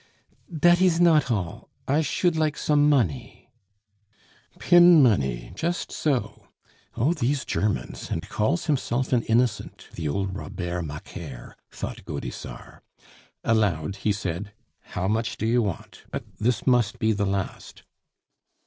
"Dat 0.51 0.81
ees 0.81 0.99
not 0.99 1.29
all! 1.29 1.69
I 1.87 2.01
should 2.01 2.35
like 2.35 2.57
som 2.57 2.89
monny." 2.89 3.49
"Pin 4.57 5.03
money! 5.03 5.51
Just 5.53 5.91
so. 5.91 6.47
Oh, 6.97 7.13
these 7.13 7.45
Germans! 7.45 8.09
And 8.09 8.27
calls 8.27 8.65
himself 8.65 9.13
an 9.13 9.21
innocent, 9.25 9.89
the 9.93 10.07
old 10.07 10.35
Robert 10.35 10.85
Macaire!" 10.85 11.55
thought 11.69 12.03
Gaudissart. 12.03 12.81
Aloud 13.43 13.97
he 13.97 14.11
said, 14.11 14.51
"How 14.79 15.07
much 15.07 15.37
do 15.37 15.45
you 15.45 15.61
want? 15.61 16.05
But 16.09 16.23
this 16.39 16.65
must 16.65 16.97
be 16.97 17.11
the 17.11 17.27
last." 17.27 17.83